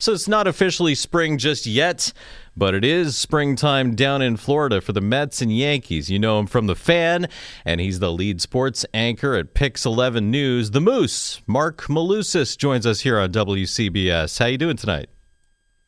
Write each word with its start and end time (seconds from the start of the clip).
So 0.00 0.12
it's 0.12 0.28
not 0.28 0.46
officially 0.46 0.94
spring 0.94 1.38
just 1.38 1.66
yet, 1.66 2.12
but 2.56 2.72
it 2.72 2.84
is 2.84 3.18
springtime 3.18 3.96
down 3.96 4.22
in 4.22 4.36
Florida 4.36 4.80
for 4.80 4.92
the 4.92 5.00
Mets 5.00 5.42
and 5.42 5.52
Yankees. 5.52 6.08
You 6.08 6.20
know 6.20 6.38
him 6.38 6.46
from 6.46 6.68
The 6.68 6.76
Fan, 6.76 7.26
and 7.64 7.80
he's 7.80 7.98
the 7.98 8.12
lead 8.12 8.40
sports 8.40 8.86
anchor 8.94 9.34
at 9.34 9.54
Pix 9.54 9.84
11 9.84 10.30
News. 10.30 10.70
The 10.70 10.80
Moose, 10.80 11.42
Marc 11.48 11.88
Malusis, 11.88 12.56
joins 12.56 12.86
us 12.86 13.00
here 13.00 13.18
on 13.18 13.32
WCBS. 13.32 14.38
How 14.38 14.46
you 14.46 14.56
doing 14.56 14.76
tonight? 14.76 15.08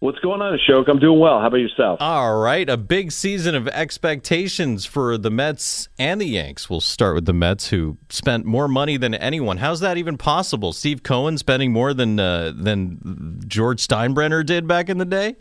What's 0.00 0.18
going 0.20 0.40
on, 0.40 0.59
Ashok? 0.59 0.88
I'm 0.88 0.98
doing 0.98 1.20
well. 1.20 1.40
How 1.40 1.48
about 1.48 1.59
yourself? 1.59 1.98
All 2.00 2.40
right. 2.40 2.66
A 2.70 2.78
big 2.78 3.12
season 3.12 3.54
of 3.54 3.68
expectations 3.68 4.86
for 4.86 5.18
the 5.18 5.30
Mets 5.30 5.90
and 5.98 6.18
the 6.18 6.24
Yanks. 6.24 6.70
We'll 6.70 6.80
start 6.80 7.14
with 7.16 7.26
the 7.26 7.34
Mets, 7.34 7.68
who 7.68 7.98
spent 8.09 8.46
more 8.46 8.66
money 8.66 8.96
than 8.96 9.12
anyone. 9.12 9.59
How's 9.59 9.80
that 9.80 9.98
even 9.98 10.16
possible? 10.16 10.73
Steve 10.73 11.02
Cohen 11.02 11.36
spending 11.36 11.70
more 11.70 11.92
than 11.92 12.18
uh, 12.18 12.54
than 12.56 13.42
George 13.46 13.86
Steinbrenner 13.86 14.45
did 14.45 14.66
back 14.66 14.88
in 14.88 14.96
the 14.96 15.04
day? 15.04 15.36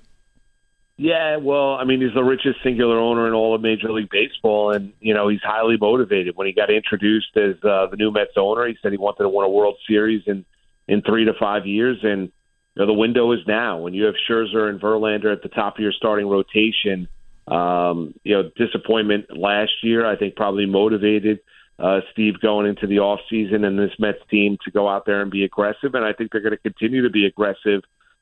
Yeah, 0.98 1.38
well, 1.38 1.76
I 1.76 1.86
mean, 1.86 2.02
he's 2.02 2.14
the 2.14 2.26
richest 2.26 2.62
singular 2.62 3.00
owner 3.00 3.28
in 3.28 3.34
all 3.34 3.56
of 3.56 3.62
Major 3.62 3.90
League 3.94 4.10
Baseball, 4.10 4.74
and 4.74 4.92
you 5.00 5.14
know 5.14 5.30
he's 5.30 5.42
highly 5.42 5.78
motivated. 5.78 6.36
When 6.36 6.48
he 6.48 6.52
got 6.52 6.70
introduced 6.70 7.38
as 7.38 7.56
uh, 7.64 7.88
the 7.88 7.96
new 7.96 8.12
Mets 8.12 8.34
owner, 8.36 8.68
he 8.68 8.76
said 8.82 8.92
he 8.92 8.98
wanted 8.98 9.24
to 9.24 9.30
win 9.30 9.46
a 9.46 9.50
World 9.50 9.78
Series 9.88 10.24
in 10.28 10.44
in 10.90 11.02
three 11.02 11.24
to 11.24 11.34
five 11.40 11.66
years, 11.66 12.00
and 12.04 12.30
you 12.76 12.82
know, 12.82 12.86
the 12.86 12.94
window 12.94 13.32
is 13.32 13.40
now. 13.48 13.78
When 13.80 13.94
you 13.94 14.06
have 14.06 14.16
Scherzer 14.30 14.70
and 14.70 14.80
Verlander 14.80 15.32
at 15.32 15.42
the 15.42 15.50
top 15.50 15.76
of 15.76 15.82
your 15.82 15.92
starting 15.92 16.28
rotation, 16.28 17.08
um, 17.48 18.14
you 18.24 18.36
know, 18.36 18.52
disappointment 18.56 19.36
last 19.36 19.72
year, 19.84 20.06
I 20.06 20.16
think 20.16 20.36
probably 20.36 20.66
motivated 20.66 21.40
uh, 21.80 22.02
Steve 22.12 22.40
going 22.42 22.68
into 22.68 22.88
the 22.88 23.00
off 23.00 23.20
season 23.30 23.64
and 23.64 23.80
this 23.80 23.92
Mets 24.00 24.20
team 24.30 24.58
to 24.66 24.72
go 24.72 24.88
out 24.88 25.06
there 25.06 25.22
and 25.22 25.32
be 25.32 25.44
aggressive. 25.44 25.96
And 25.96 26.06
I 26.06 26.14
think 26.14 26.32
they're 26.32 26.42
going 26.42 26.52
to 26.52 26.58
continue 26.58 27.04
to 27.04 27.10
be 27.10 27.26
aggressive 27.26 27.82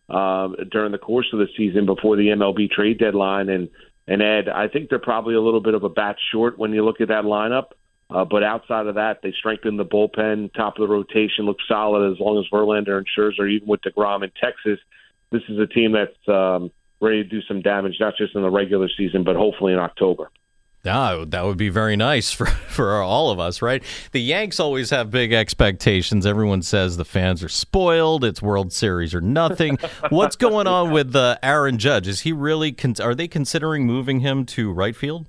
uh, 0.09 0.49
during 0.71 0.91
the 0.91 0.97
course 0.97 1.27
of 1.33 1.39
the 1.39 1.47
season 1.57 1.85
before 1.85 2.15
the 2.15 2.27
MLB 2.27 2.69
trade 2.69 2.99
deadline. 2.99 3.49
And 3.49 3.69
and 4.09 4.21
Ed, 4.21 4.47
I 4.47 4.69
think 4.69 4.89
they're 4.89 4.99
probably 4.99 5.35
a 5.35 5.41
little 5.41 5.59
bit 5.59 5.73
of 5.73 5.83
a 5.83 5.89
bat 5.89 6.15
short 6.31 6.57
when 6.57 6.71
you 6.71 6.85
look 6.85 7.01
at 7.01 7.09
that 7.09 7.25
lineup. 7.25 7.71
Uh, 8.09 8.23
but 8.23 8.44
outside 8.44 8.88
of 8.88 8.95
that, 8.95 9.22
they 9.22 9.33
strengthened 9.38 9.77
the 9.77 9.86
bullpen. 9.86 10.53
Top 10.53 10.77
of 10.77 10.88
the 10.88 10.94
rotation 10.94 11.45
looks 11.45 11.63
solid 11.67 12.11
as 12.11 12.19
long 12.19 12.39
as 12.39 12.45
Verlander 12.52 12.97
and 12.97 13.08
Scherzer, 13.08 13.49
even 13.49 13.67
with 13.67 13.81
deGrom 13.81 14.23
in 14.23 14.31
Texas. 14.41 14.80
This 15.31 15.41
is 15.49 15.59
a 15.59 15.67
team 15.67 15.91
that's 15.91 16.27
um, 16.30 16.72
ready 17.02 17.23
to 17.23 17.30
do 17.30 17.41
some 17.41 17.61
damage, 17.61 17.97
not 17.99 18.14
just 18.17 18.33
in 18.33 18.41
the 18.41 18.49
regular 18.49 18.88
season, 18.97 19.23
but 19.23 19.36
hopefully 19.36 19.73
in 19.73 19.80
October. 19.80 20.30
Yeah, 20.83 21.25
that 21.27 21.44
would 21.44 21.58
be 21.58 21.67
very 21.67 21.97
nice 21.97 22.31
for, 22.31 22.45
for 22.69 23.02
all 23.02 23.30
of 23.30 23.41
us, 23.41 23.61
right? 23.61 23.83
The 24.14 24.21
Yanks 24.21 24.58
always 24.58 24.89
have 24.92 25.11
big 25.11 25.33
expectations. 25.33 26.25
Everyone 26.25 26.61
says 26.61 26.95
the 26.95 27.03
fans 27.03 27.44
are 27.44 27.49
spoiled. 27.49 28.23
It's 28.23 28.42
World 28.42 28.71
Series 28.71 29.14
or 29.14 29.19
nothing. 29.19 29.80
What's 30.09 30.38
going 30.38 30.66
on 30.66 30.92
with 30.92 31.14
uh, 31.14 31.38
Aaron 31.44 31.77
Judge? 31.77 32.08
Is 32.08 32.21
he 32.21 32.31
really? 32.31 32.71
Con- 32.71 32.95
are 33.02 33.16
they 33.16 33.27
considering 33.27 33.86
moving 33.86 34.21
him 34.21 34.45
to 34.45 34.71
right 34.71 34.95
field? 34.95 35.27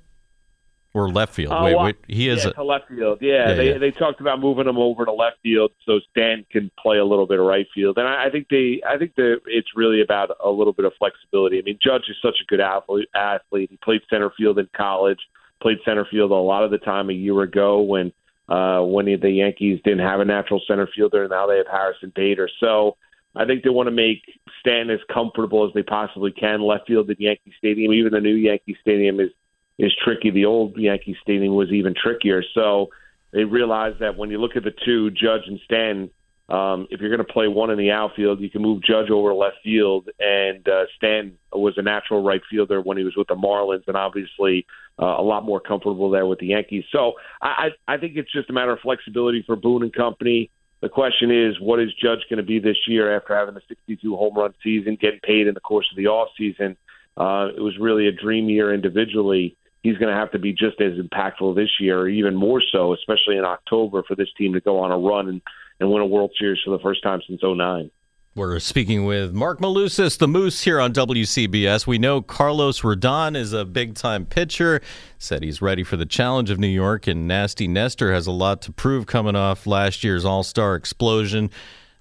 Or 0.99 1.11
left 1.11 1.35
field. 1.35 1.53
Uh, 1.53 1.61
wait, 1.65 1.79
wait, 1.79 1.97
he 2.09 2.29
is 2.29 2.45
yeah, 2.45 2.51
a, 2.51 2.55
to 2.55 2.65
left 2.65 2.89
field. 2.89 3.19
Yeah, 3.21 3.51
Yeah, 3.51 3.55
they 3.55 3.73
yeah. 3.73 3.79
they 3.79 3.91
talked 3.91 4.21
about 4.21 4.41
moving 4.41 4.67
him 4.67 4.79
over 4.79 5.05
to 5.05 5.13
left 5.13 5.37
field 5.43 5.73
so 5.87 6.01
Stan 6.11 6.45
can 6.51 6.71
play 6.79 6.99
a 6.99 7.05
little 7.05 7.27
bit 7.27 7.39
of 7.39 7.47
right 7.47 7.67
field. 7.75 7.99
And 7.99 8.09
I, 8.09 8.27
I 8.27 8.31
think 8.31 8.49
they, 8.49 8.83
I 8.87 8.99
think 8.99 9.15
that 9.17 9.41
it's 9.47 9.69
really 9.77 10.01
about 10.01 10.31
a 10.45 10.51
little 10.51 10.73
bit 10.73 10.85
of 10.85 10.93
flexibility. 10.99 11.59
I 11.59 11.63
mean, 11.63 11.79
Judge 11.83 12.05
is 12.09 12.17
such 12.21 12.37
a 12.43 12.45
good 12.47 12.61
athlete. 12.61 13.09
Athlete. 13.15 13.71
He 13.71 13.77
played 13.77 14.01
center 14.11 14.31
field 14.37 14.59
in 14.59 14.69
college. 14.77 15.21
Played 15.63 15.79
center 15.85 16.07
field 16.11 16.31
a 16.31 16.35
lot 16.35 16.65
of 16.65 16.71
the 16.71 16.79
time 16.79 17.11
a 17.11 17.15
year 17.15 17.41
ago 17.43 17.81
when 17.81 18.13
uh, 18.49 18.81
when 18.81 19.07
the 19.07 19.31
Yankees 19.31 19.81
didn't 19.85 20.07
have 20.07 20.21
a 20.21 20.25
natural 20.25 20.61
center 20.67 20.89
fielder. 20.95 21.23
And 21.23 21.31
now 21.31 21.47
they 21.47 21.59
have 21.59 21.69
Harrison 21.71 22.13
Bader. 22.15 22.49
So. 22.61 22.97
I 23.37 23.45
think 23.45 23.63
they 23.63 23.69
want 23.69 23.87
to 23.87 23.93
make 23.93 24.23
Stan 24.59 24.91
as 24.91 24.99
comfortable 25.13 25.65
as 25.65 25.73
they 25.73 25.83
possibly 25.83 26.33
can. 26.33 26.61
Left 26.61 26.89
field 26.89 27.09
at 27.11 27.21
Yankee 27.21 27.53
Stadium, 27.57 27.93
even 27.93 28.13
the 28.13 28.21
new 28.21 28.35
Yankee 28.35 28.77
Stadium 28.81 29.21
is 29.21 29.31
is 29.79 29.93
tricky. 30.03 30.31
The 30.31 30.45
old 30.45 30.77
Yankee 30.77 31.17
Stadium 31.23 31.55
was 31.55 31.71
even 31.71 31.95
trickier. 31.95 32.43
So 32.55 32.89
they 33.33 33.45
realized 33.45 34.01
that 34.01 34.17
when 34.17 34.31
you 34.31 34.39
look 34.39 34.57
at 34.57 34.65
the 34.65 34.75
two, 34.85 35.11
Judge 35.11 35.43
and 35.47 35.61
Stan, 35.65 36.11
um, 36.49 36.89
if 36.91 37.01
you're 37.01 37.11
going 37.11 37.25
to 37.25 37.33
play 37.33 37.47
one 37.47 37.71
in 37.71 37.79
the 37.79 37.91
outfield, 37.91 38.41
you 38.41 38.49
can 38.49 38.63
move 38.63 38.83
Judge 38.83 39.11
over 39.11 39.35
left 39.35 39.57
field. 39.63 40.09
And 40.19 40.67
uh, 40.67 40.85
Stan 40.97 41.35
was 41.53 41.75
a 41.77 41.83
natural 41.83 42.23
right 42.23 42.41
fielder 42.51 42.81
when 42.81 42.97
he 42.97 43.05
was 43.05 43.15
with 43.17 43.29
the 43.29 43.35
Marlins, 43.35 43.87
and 43.87 43.97
obviously 43.97 44.67
uh, 45.01 45.17
a 45.19 45.23
lot 45.23 45.45
more 45.45 45.61
comfortable 45.61 46.11
there 46.11 46.27
with 46.27 46.39
the 46.39 46.47
Yankees. 46.47 46.85
So 46.91 47.13
I, 47.43 47.71
I 47.87 47.95
I 47.95 47.99
think 47.99 48.17
it's 48.17 48.33
just 48.33 48.49
a 48.51 48.53
matter 48.53 48.73
of 48.73 48.81
flexibility 48.81 49.43
for 49.47 49.57
Boone 49.57 49.83
and 49.83 49.93
Company. 49.93 50.51
The 50.81 50.89
question 50.89 51.31
is, 51.31 51.61
what 51.61 51.81
is 51.81 51.91
Judge 52.01 52.21
going 52.31 52.39
to 52.39 52.45
be 52.45 52.61
this 52.61 52.77
year 52.87 53.15
after 53.15 53.37
having 53.37 53.57
a 53.57 53.61
62 53.69 54.17
home 54.17 54.35
run 54.35 54.55
season, 54.63 54.97
getting 55.01 55.21
paid 55.21 55.49
in 55.49 55.55
the 55.55 55.61
course 55.61 55.87
of 55.91 55.97
the 55.97 56.07
off 56.07 56.29
season? 56.39 56.77
Uh, 57.17 57.49
it 57.55 57.61
was 57.61 57.77
really 57.79 58.07
a 58.07 58.13
dream 58.13 58.49
year 58.49 58.73
individually 58.73 59.57
he's 59.83 59.99
going 59.99 60.13
to 60.13 60.19
have 60.19 60.31
to 60.33 60.39
be 60.39 60.53
just 60.53 60.81
as 60.81 60.95
impactful 60.95 61.55
this 61.55 61.71
year, 61.81 62.01
or 62.01 62.09
even 62.09 62.35
more 62.35 62.63
so, 62.73 62.95
especially 62.95 63.37
in 63.37 63.45
October, 63.45 64.03
for 64.03 64.15
this 64.15 64.29
team 64.37 64.53
to 64.55 64.61
go 64.61 64.79
on 64.81 64.91
a 64.91 64.99
run 64.99 65.29
and, 65.29 65.43
and 65.81 65.91
win 65.91 66.03
a 66.03 66.07
World 66.07 66.33
Series 66.39 66.61
for 66.65 66.71
the 66.71 66.83
first 66.83 67.03
time 67.03 67.21
since 67.27 67.41
'09. 67.43 67.91
We're 68.35 68.61
speaking 68.61 69.05
with 69.05 69.33
Marc 69.33 69.59
Malusis, 69.59 70.17
the 70.17 70.29
Moose, 70.29 70.63
here 70.63 70.79
on 70.79 70.93
WCBS. 70.93 71.89
We 71.89 71.99
know 71.99 72.23
Carlos 72.23 72.83
Rodon 72.83 73.37
is 73.37 73.53
a 73.53 73.65
big 73.65 73.97
time 73.97 74.27
pitcher. 74.27 74.81
Said 75.19 75.43
he's 75.43 75.61
ready 75.61 75.83
for 75.83 75.97
the 75.97 76.07
challenge 76.07 76.49
of 76.51 76.59
New 76.59 76.69
York, 76.69 77.09
and 77.09 77.27
Nasty 77.27 77.67
Nestor 77.67 78.13
has 78.13 78.29
a 78.29 78.33
lot 78.33 78.63
to 78.63 78.73
prove 78.73 79.07
coming 79.07 79.35
off 79.35 79.67
last 79.67 80.05
year's 80.05 80.25
All 80.25 80.45
Star 80.45 80.77
explosion. 80.77 81.51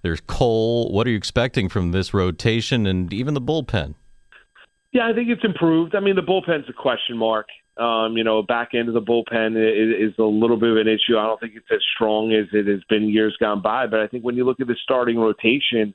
There's 0.04 0.22
Cole. 0.22 0.92
What 0.92 1.08
are 1.08 1.10
you 1.10 1.18
expecting 1.18 1.70
from 1.70 1.92
this 1.92 2.14
rotation 2.14 2.86
and 2.86 3.12
even 3.12 3.34
the 3.34 3.42
bullpen? 3.42 3.96
Yeah, 4.92 5.08
I 5.08 5.14
think 5.14 5.30
it's 5.30 5.44
improved. 5.44 5.96
I 5.96 6.02
mean, 6.02 6.16
the 6.16 6.22
bullpen's 6.22 6.70
a 6.70 6.74
question 6.74 7.18
mark. 7.18 7.48
Um, 7.80 8.18
you 8.18 8.24
know, 8.24 8.42
back 8.42 8.70
end 8.74 8.88
of 8.88 8.96
the 8.96 9.02
bullpen 9.02 9.52
is, 9.56 10.12
is 10.12 10.20
a 10.20 10.24
little 10.24 10.58
bit 10.58 10.72
of 10.72 10.78
an 10.78 10.88
issue. 10.88 11.18
I 11.18 11.28
don't 11.28 11.40
think 11.40 11.54
it's 11.56 11.72
as 11.72 11.82
strong 11.96 12.34
as 12.34 12.48
it 12.52 12.68
has 12.68 12.84
been 12.90 13.10
years 13.10 13.38
gone 13.40 13.62
by. 13.62 13.86
But 13.86 14.00
I 14.00 14.08
think 14.08 14.24
when 14.24 14.36
you 14.36 14.46
look 14.46 14.60
at 14.60 14.68
the 14.68 14.76
starting 14.82 15.18
rotation, 15.20 15.94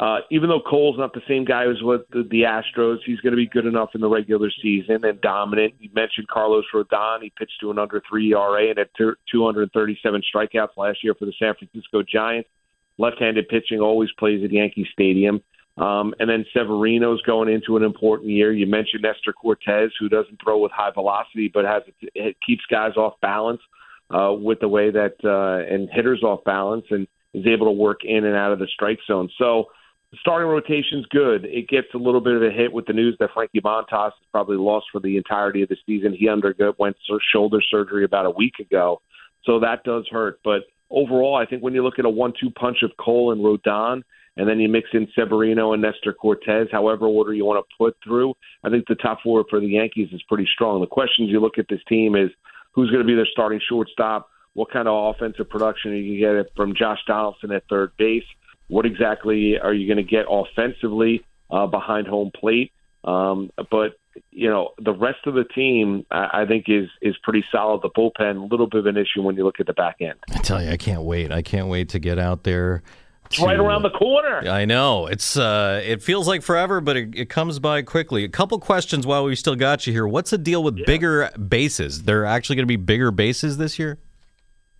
uh, 0.00 0.20
even 0.30 0.48
though 0.48 0.60
Cole's 0.60 0.96
not 0.96 1.12
the 1.12 1.20
same 1.28 1.44
guy 1.44 1.64
as 1.70 1.82
with 1.82 2.02
the, 2.10 2.22
the 2.22 2.42
Astros, 2.42 2.98
he's 3.04 3.20
going 3.20 3.32
to 3.32 3.36
be 3.36 3.46
good 3.46 3.66
enough 3.66 3.90
in 3.94 4.00
the 4.00 4.08
regular 4.08 4.50
season 4.62 5.04
and 5.04 5.20
dominant. 5.20 5.74
You 5.78 5.90
mentioned 5.92 6.26
Carlos 6.28 6.64
Rodon. 6.74 7.22
He 7.22 7.30
pitched 7.38 7.60
to 7.60 7.70
an 7.70 7.78
under 7.78 8.02
three 8.08 8.32
ERA 8.32 8.70
and 8.70 8.78
had 8.78 8.88
two- 8.96 9.16
237 9.30 10.22
strikeouts 10.34 10.76
last 10.78 11.04
year 11.04 11.14
for 11.14 11.26
the 11.26 11.34
San 11.38 11.54
Francisco 11.54 12.02
Giants. 12.02 12.48
Left-handed 12.96 13.48
pitching 13.48 13.80
always 13.80 14.10
plays 14.18 14.42
at 14.42 14.50
Yankee 14.50 14.88
Stadium. 14.90 15.42
Um, 15.80 16.14
and 16.18 16.28
then 16.28 16.44
Severino's 16.52 17.22
going 17.22 17.48
into 17.48 17.78
an 17.78 17.82
important 17.82 18.28
year. 18.28 18.52
You 18.52 18.66
mentioned 18.66 19.02
Nestor 19.02 19.32
Cortes, 19.32 19.90
who 19.98 20.10
doesn't 20.10 20.38
throw 20.44 20.58
with 20.58 20.72
high 20.72 20.90
velocity, 20.90 21.50
but 21.52 21.64
has 21.64 21.82
it 22.14 22.36
keeps 22.46 22.62
guys 22.70 22.96
off 22.98 23.14
balance 23.22 23.62
uh, 24.10 24.34
with 24.38 24.60
the 24.60 24.68
way 24.68 24.90
that 24.90 25.14
uh, 25.24 25.74
and 25.74 25.88
hitters 25.90 26.22
off 26.22 26.44
balance, 26.44 26.84
and 26.90 27.08
is 27.32 27.46
able 27.46 27.66
to 27.66 27.72
work 27.72 28.00
in 28.04 28.26
and 28.26 28.36
out 28.36 28.52
of 28.52 28.58
the 28.58 28.66
strike 28.66 28.98
zone. 29.06 29.30
So 29.38 29.66
starting 30.20 30.48
rotation's 30.48 31.06
good. 31.06 31.46
It 31.46 31.66
gets 31.68 31.86
a 31.94 31.98
little 31.98 32.20
bit 32.20 32.34
of 32.34 32.42
a 32.42 32.50
hit 32.50 32.74
with 32.74 32.84
the 32.84 32.92
news 32.92 33.16
that 33.18 33.30
Frankie 33.32 33.62
Montas 33.62 34.08
is 34.08 34.26
probably 34.30 34.58
lost 34.58 34.86
for 34.92 35.00
the 35.00 35.16
entirety 35.16 35.62
of 35.62 35.70
the 35.70 35.76
season. 35.86 36.12
He 36.12 36.28
underwent 36.28 36.96
shoulder 37.32 37.60
surgery 37.70 38.04
about 38.04 38.26
a 38.26 38.30
week 38.30 38.58
ago, 38.60 39.00
so 39.44 39.60
that 39.60 39.84
does 39.84 40.06
hurt. 40.10 40.40
But 40.44 40.64
overall, 40.90 41.36
I 41.36 41.46
think 41.46 41.62
when 41.62 41.72
you 41.72 41.82
look 41.82 41.98
at 41.98 42.04
a 42.04 42.10
one-two 42.10 42.50
punch 42.50 42.78
of 42.82 42.90
Cole 42.98 43.32
and 43.32 43.40
Rodon 43.40 44.02
and 44.36 44.48
then 44.48 44.60
you 44.60 44.68
mix 44.68 44.88
in 44.92 45.08
Severino 45.14 45.72
and 45.72 45.82
Nestor 45.82 46.12
Cortes, 46.12 46.68
however 46.70 47.06
order 47.06 47.32
you 47.32 47.44
want 47.44 47.64
to 47.64 47.76
put 47.76 47.96
through. 48.02 48.34
I 48.64 48.70
think 48.70 48.86
the 48.88 48.94
top 48.94 49.18
four 49.22 49.44
for 49.50 49.60
the 49.60 49.66
Yankees 49.66 50.08
is 50.12 50.22
pretty 50.28 50.48
strong. 50.52 50.80
The 50.80 50.86
questions 50.86 51.30
you 51.30 51.40
look 51.40 51.58
at 51.58 51.66
this 51.68 51.80
team 51.88 52.14
is 52.14 52.30
who's 52.72 52.90
going 52.90 53.02
to 53.02 53.06
be 53.06 53.14
their 53.14 53.28
starting 53.30 53.60
shortstop, 53.68 54.28
what 54.54 54.70
kind 54.70 54.88
of 54.88 55.14
offensive 55.14 55.48
production 55.48 55.92
are 55.92 55.96
you 55.96 56.24
going 56.24 56.36
to 56.36 56.42
get 56.44 56.56
from 56.56 56.74
Josh 56.74 56.98
Donaldson 57.06 57.52
at 57.52 57.64
third 57.68 57.92
base, 57.96 58.24
what 58.68 58.86
exactly 58.86 59.58
are 59.58 59.74
you 59.74 59.86
going 59.86 60.04
to 60.04 60.10
get 60.10 60.26
offensively 60.28 61.24
uh, 61.50 61.66
behind 61.66 62.06
home 62.06 62.30
plate. 62.34 62.72
Um, 63.02 63.50
but 63.70 63.98
you 64.30 64.50
know 64.50 64.70
the 64.78 64.92
rest 64.92 65.20
of 65.26 65.34
the 65.34 65.44
team, 65.44 66.04
I, 66.10 66.42
I 66.42 66.46
think 66.46 66.66
is 66.68 66.88
is 67.00 67.16
pretty 67.22 67.44
solid. 67.50 67.82
The 67.82 67.90
bullpen, 67.90 68.36
a 68.36 68.44
little 68.44 68.66
bit 68.66 68.80
of 68.80 68.86
an 68.86 68.96
issue 68.96 69.22
when 69.22 69.36
you 69.36 69.44
look 69.44 69.60
at 69.60 69.66
the 69.66 69.72
back 69.72 69.96
end. 70.00 70.18
I 70.34 70.38
tell 70.38 70.62
you, 70.62 70.70
I 70.70 70.76
can't 70.76 71.02
wait. 71.02 71.32
I 71.32 71.42
can't 71.42 71.68
wait 71.68 71.88
to 71.90 71.98
get 71.98 72.18
out 72.18 72.44
there 72.44 72.82
It's 73.30 73.38
right 73.38 73.58
around 73.58 73.82
the 73.82 73.90
corner. 73.90 74.48
I 74.48 74.64
know 74.64 75.06
it's 75.06 75.36
uh, 75.36 75.80
it 75.84 76.02
feels 76.02 76.26
like 76.26 76.42
forever, 76.42 76.80
but 76.80 76.96
it, 76.96 77.14
it, 77.14 77.28
comes 77.28 77.60
by 77.60 77.82
quickly. 77.82 78.24
A 78.24 78.28
couple 78.28 78.58
questions 78.58 79.06
while 79.06 79.22
we 79.22 79.36
still 79.36 79.54
got 79.54 79.86
you 79.86 79.92
here. 79.92 80.06
What's 80.06 80.30
the 80.30 80.38
deal 80.38 80.64
with 80.64 80.76
yeah. 80.78 80.84
bigger 80.84 81.30
bases? 81.30 82.02
They're 82.02 82.24
actually 82.24 82.56
going 82.56 82.64
to 82.64 82.68
be 82.68 82.76
bigger 82.76 83.12
bases 83.12 83.56
this 83.56 83.78
year. 83.78 83.98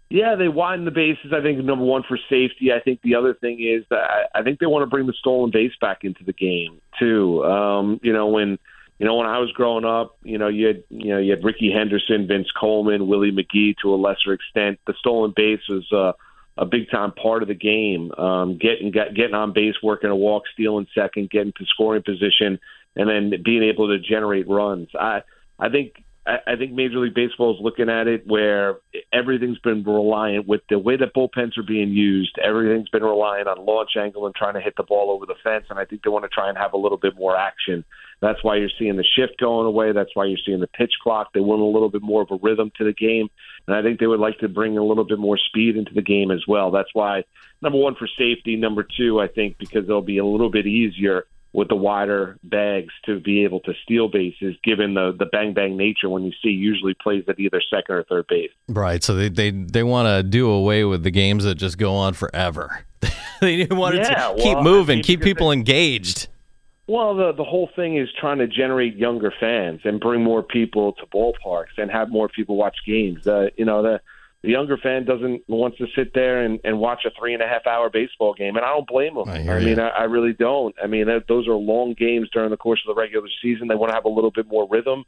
Yeah, 0.08 0.34
they 0.34 0.48
widen 0.48 0.84
the 0.84 0.90
bases. 0.90 1.32
I 1.32 1.40
think 1.40 1.64
number 1.64 1.84
one 1.84 2.02
for 2.02 2.18
safety. 2.28 2.72
I 2.72 2.80
think 2.80 3.00
the 3.02 3.14
other 3.14 3.34
thing 3.34 3.60
is 3.60 3.84
that 3.90 4.30
I 4.34 4.42
think 4.42 4.58
they 4.58 4.66
want 4.66 4.82
to 4.82 4.88
bring 4.88 5.06
the 5.06 5.12
stolen 5.12 5.52
base 5.52 5.72
back 5.80 6.02
into 6.02 6.24
the 6.24 6.32
game 6.32 6.80
too. 6.98 7.44
Um, 7.44 8.00
you 8.02 8.12
know 8.12 8.26
when 8.26 8.58
you 8.98 9.06
know 9.06 9.14
when 9.14 9.28
I 9.28 9.38
was 9.38 9.52
growing 9.52 9.84
up, 9.84 10.16
you 10.24 10.38
know 10.38 10.48
you 10.48 10.66
had 10.66 10.82
you 10.88 11.10
know 11.10 11.18
you 11.18 11.30
had 11.30 11.44
Rickey 11.44 11.70
Henderson, 11.72 12.26
Vince 12.26 12.50
Coleman, 12.50 13.06
Willie 13.06 13.30
McGee 13.30 13.76
to 13.82 13.94
a 13.94 13.96
lesser 13.96 14.32
extent. 14.32 14.80
The 14.88 14.94
stolen 14.98 15.32
base 15.36 15.60
was 15.68 15.86
uh, 15.92 16.14
a 16.60 16.66
big 16.66 16.90
time 16.90 17.10
part 17.12 17.42
of 17.42 17.48
the 17.48 17.54
game. 17.54 18.12
Um, 18.12 18.58
getting 18.58 18.92
get, 18.92 19.14
getting 19.14 19.34
on 19.34 19.52
base, 19.52 19.74
working 19.82 20.10
a 20.10 20.16
walk, 20.16 20.44
stealing 20.52 20.86
second, 20.94 21.30
getting 21.30 21.52
to 21.56 21.64
scoring 21.64 22.02
position, 22.02 22.60
and 22.94 23.08
then 23.08 23.42
being 23.42 23.62
able 23.62 23.88
to 23.88 23.98
generate 23.98 24.46
runs. 24.46 24.88
I 24.94 25.22
I 25.58 25.70
think 25.70 26.04
I, 26.26 26.56
think 26.56 26.72
Major 26.72 26.98
League 26.98 27.14
Baseball 27.14 27.54
is 27.54 27.60
looking 27.62 27.88
at 27.88 28.06
it 28.06 28.26
where 28.26 28.76
everything's 29.10 29.58
been 29.58 29.82
reliant 29.82 30.46
with 30.46 30.60
the 30.68 30.78
way 30.78 30.96
that 30.96 31.14
bullpens 31.14 31.56
are 31.56 31.62
being 31.62 31.90
used. 31.90 32.38
Everything's 32.38 32.90
been 32.90 33.02
reliant 33.02 33.48
on 33.48 33.64
launch 33.64 33.92
angle 33.98 34.26
and 34.26 34.34
trying 34.34 34.54
to 34.54 34.60
hit 34.60 34.74
the 34.76 34.82
ball 34.82 35.10
over 35.10 35.24
the 35.24 35.34
fence. 35.42 35.64
And 35.70 35.78
I 35.78 35.86
think 35.86 36.02
they 36.02 36.10
want 36.10 36.24
to 36.24 36.28
try 36.28 36.50
and 36.50 36.58
have 36.58 36.74
a 36.74 36.76
little 36.76 36.98
bit 36.98 37.16
more 37.16 37.36
action. 37.36 37.84
That's 38.20 38.44
why 38.44 38.56
you're 38.56 38.68
seeing 38.78 38.96
the 38.96 39.04
shift 39.16 39.40
going 39.40 39.66
away. 39.66 39.92
That's 39.92 40.14
why 40.14 40.26
you're 40.26 40.38
seeing 40.44 40.60
the 40.60 40.66
pitch 40.66 40.92
clock. 41.02 41.32
They 41.32 41.40
want 41.40 41.62
a 41.62 41.64
little 41.64 41.88
bit 41.88 42.02
more 42.02 42.20
of 42.20 42.30
a 42.30 42.38
rhythm 42.42 42.70
to 42.76 42.84
the 42.84 42.92
game. 42.92 43.28
And 43.66 43.74
I 43.74 43.82
think 43.82 43.98
they 43.98 44.06
would 44.06 44.20
like 44.20 44.38
to 44.40 44.48
bring 44.48 44.76
a 44.76 44.84
little 44.84 45.04
bit 45.04 45.18
more 45.18 45.38
speed 45.38 45.76
into 45.76 45.94
the 45.94 46.02
game 46.02 46.30
as 46.30 46.42
well. 46.46 46.70
That's 46.70 46.92
why, 46.92 47.24
number 47.62 47.78
one, 47.78 47.94
for 47.94 48.06
safety. 48.18 48.56
Number 48.56 48.86
two, 48.96 49.20
I 49.20 49.26
think 49.26 49.56
because 49.56 49.84
it'll 49.84 50.02
be 50.02 50.18
a 50.18 50.24
little 50.24 50.50
bit 50.50 50.66
easier 50.66 51.24
with 51.52 51.68
the 51.68 51.74
wider 51.74 52.38
bags 52.44 52.92
to 53.04 53.18
be 53.18 53.44
able 53.44 53.60
to 53.60 53.72
steal 53.82 54.08
bases, 54.08 54.56
given 54.62 54.94
the 54.94 55.14
the 55.18 55.26
bang 55.26 55.52
bang 55.52 55.76
nature 55.76 56.08
when 56.08 56.24
you 56.24 56.32
see 56.42 56.50
usually 56.50 56.94
plays 56.94 57.24
at 57.28 57.38
either 57.38 57.60
second 57.70 57.96
or 57.96 58.04
third 58.04 58.26
base. 58.28 58.50
Right. 58.68 59.02
So 59.02 59.14
they 59.14 59.28
they, 59.28 59.50
they 59.50 59.82
want 59.82 60.06
to 60.06 60.22
do 60.22 60.48
away 60.50 60.84
with 60.84 61.02
the 61.02 61.10
games 61.10 61.44
that 61.44 61.56
just 61.56 61.78
go 61.78 61.94
on 61.94 62.14
forever. 62.14 62.84
they 63.40 63.66
want 63.66 63.96
yeah, 63.96 64.28
to 64.28 64.34
well, 64.34 64.36
keep 64.36 64.58
moving, 64.58 64.94
I 64.94 64.96
mean, 64.96 65.04
keep 65.04 65.22
people 65.22 65.48
they, 65.48 65.54
engaged. 65.54 66.28
Well, 66.86 67.14
the 67.14 67.32
the 67.32 67.44
whole 67.44 67.70
thing 67.74 67.96
is 67.96 68.08
trying 68.18 68.38
to 68.38 68.46
generate 68.46 68.96
younger 68.96 69.32
fans 69.38 69.80
and 69.84 70.00
bring 70.00 70.22
more 70.22 70.42
people 70.42 70.92
to 70.94 71.06
ballparks 71.06 71.78
and 71.78 71.90
have 71.90 72.10
more 72.10 72.28
people 72.28 72.56
watch 72.56 72.76
games. 72.86 73.26
Uh, 73.26 73.48
you 73.56 73.64
know 73.64 73.82
the 73.82 74.00
the 74.42 74.50
younger 74.50 74.78
fan 74.78 75.04
doesn't 75.04 75.42
wants 75.48 75.76
to 75.78 75.86
sit 75.94 76.14
there 76.14 76.42
and, 76.42 76.60
and 76.64 76.78
watch 76.78 77.04
a 77.04 77.10
three 77.18 77.34
and 77.34 77.42
a 77.42 77.46
half 77.46 77.66
hour 77.66 77.90
baseball 77.90 78.32
game, 78.32 78.56
and 78.56 78.64
I 78.64 78.70
don't 78.70 78.86
blame 78.86 79.14
them. 79.14 79.28
I, 79.28 79.40
I 79.46 79.60
mean, 79.60 79.78
I, 79.78 79.88
I 79.88 80.04
really 80.04 80.32
don't. 80.32 80.74
I 80.82 80.86
mean, 80.86 81.06
those 81.28 81.46
are 81.46 81.54
long 81.54 81.94
games 81.94 82.28
during 82.32 82.50
the 82.50 82.56
course 82.56 82.80
of 82.86 82.94
the 82.94 82.98
regular 82.98 83.28
season. 83.42 83.68
They 83.68 83.74
want 83.74 83.90
to 83.90 83.94
have 83.94 84.06
a 84.06 84.10
little 84.10 84.30
bit 84.30 84.46
more 84.46 84.66
rhythm. 84.70 85.04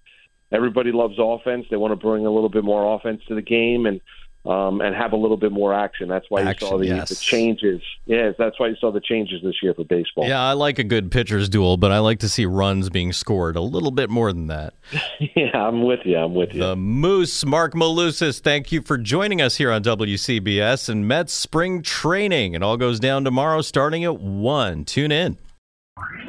Everybody 0.52 0.92
loves 0.92 1.14
offense. 1.18 1.64
They 1.70 1.78
want 1.78 1.92
to 1.92 1.96
bring 1.96 2.26
a 2.26 2.30
little 2.30 2.50
bit 2.50 2.62
more 2.62 2.94
offense 2.94 3.22
to 3.28 3.34
the 3.34 3.42
game, 3.42 3.86
and 3.86 4.02
um, 4.44 4.80
and 4.80 4.94
have 4.94 5.12
a 5.12 5.16
little 5.16 5.36
bit 5.36 5.52
more 5.52 5.72
action. 5.72 6.08
That's 6.08 6.26
why 6.28 6.42
action, 6.42 6.66
you 6.66 6.70
saw 6.70 6.78
the, 6.78 6.86
yes. 6.86 7.08
the 7.10 7.14
changes. 7.14 7.80
Yes, 8.06 8.34
that's 8.38 8.58
why 8.58 8.68
you 8.68 8.76
saw 8.76 8.90
the 8.90 9.00
changes 9.00 9.40
this 9.42 9.54
year 9.62 9.72
for 9.72 9.84
baseball. 9.84 10.26
Yeah, 10.26 10.42
I 10.42 10.52
like 10.54 10.78
a 10.78 10.84
good 10.84 11.12
pitcher's 11.12 11.48
duel, 11.48 11.76
but 11.76 11.92
I 11.92 12.00
like 12.00 12.18
to 12.20 12.28
see 12.28 12.44
runs 12.44 12.90
being 12.90 13.12
scored 13.12 13.56
a 13.56 13.60
little 13.60 13.92
bit 13.92 14.10
more 14.10 14.32
than 14.32 14.48
that. 14.48 14.74
yeah, 15.36 15.54
I'm 15.54 15.82
with 15.82 16.00
you. 16.04 16.16
I'm 16.16 16.34
with 16.34 16.52
you. 16.54 16.60
The 16.60 16.76
Moose, 16.76 17.44
Marc 17.44 17.74
Malusis, 17.74 18.40
thank 18.40 18.72
you 18.72 18.82
for 18.82 18.98
joining 18.98 19.40
us 19.40 19.56
here 19.56 19.70
on 19.70 19.82
WCBS 19.82 20.88
and 20.88 21.06
Mets 21.06 21.32
spring 21.32 21.82
training. 21.82 22.54
It 22.54 22.62
all 22.62 22.76
goes 22.76 22.98
down 22.98 23.24
tomorrow 23.24 23.62
starting 23.62 24.02
at 24.04 24.18
1. 24.18 24.84
Tune 24.84 25.12
in. 25.12 25.38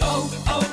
Oh, 0.01 0.43
oh. 0.47 0.72